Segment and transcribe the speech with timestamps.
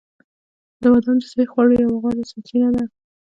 [0.81, 2.83] بادام د صحي خوړو یوه غوره سرچینه ده.